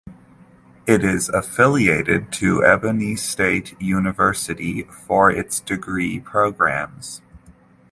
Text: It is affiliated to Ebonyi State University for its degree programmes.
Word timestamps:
It 0.87 1.03
is 1.03 1.29
affiliated 1.29 2.31
to 2.33 2.61
Ebonyi 2.61 3.19
State 3.19 3.79
University 3.79 4.81
for 4.85 5.29
its 5.29 5.59
degree 5.59 6.19
programmes. 6.19 7.21